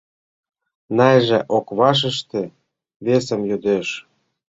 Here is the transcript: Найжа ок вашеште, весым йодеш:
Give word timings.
Найжа 0.97 1.39
ок 1.57 1.67
вашеште, 1.79 2.43
весым 3.05 3.41
йодеш: 3.49 3.87